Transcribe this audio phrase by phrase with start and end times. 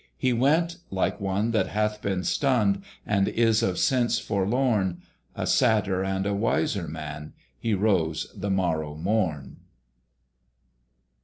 [0.17, 5.03] He went like one that hath been stunned, And is of sense forlorn:
[5.35, 9.57] A sadder and a wiser man, He rose the morrow morn.